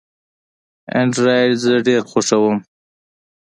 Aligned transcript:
انډرایډ 0.99 1.53
زه 1.63 1.73
ډېر 1.87 2.01
خوښوم. 2.09 2.57